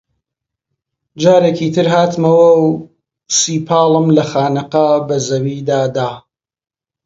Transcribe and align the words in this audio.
جارێکی 1.21 1.67
تر 1.75 1.87
هاتمەوە 1.95 2.49
و 2.63 2.67
سیپاڵم 3.37 4.07
لە 4.17 4.23
خانەقا 4.31 4.89
بە 5.07 5.17
زەویدا 5.27 5.81
دا 5.95 6.11